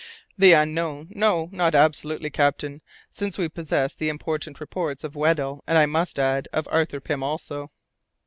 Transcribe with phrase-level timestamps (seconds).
[0.35, 1.09] "The Unknown!
[1.11, 6.17] No, not absolutely, captain, since we possess the important reports of Weddell, and, I must
[6.17, 7.69] add, of Arthur Pym also."